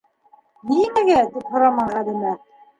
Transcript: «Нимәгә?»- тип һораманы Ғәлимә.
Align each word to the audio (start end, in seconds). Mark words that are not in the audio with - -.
«Нимәгә?»- 0.69 1.19
тип 1.37 1.53
һораманы 1.53 1.97
Ғәлимә. 2.01 2.37